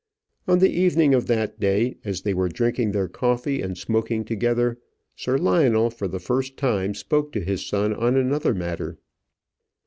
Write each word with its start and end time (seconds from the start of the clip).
On 0.47 0.57
the 0.57 0.71
evening 0.71 1.13
of 1.13 1.27
that 1.27 1.59
day, 1.59 1.95
as 2.03 2.21
they 2.23 2.33
were 2.33 2.49
drinking 2.49 2.91
their 2.91 3.07
coffee 3.07 3.61
and 3.61 3.77
smoking 3.77 4.25
together, 4.25 4.79
Sir 5.15 5.37
Lionel 5.37 5.91
for 5.91 6.07
the 6.07 6.17
first 6.19 6.57
time 6.57 6.95
spoke 6.95 7.31
to 7.33 7.39
his 7.39 7.63
son 7.63 7.93
on 7.93 8.15
another 8.15 8.55
matter. 8.55 8.97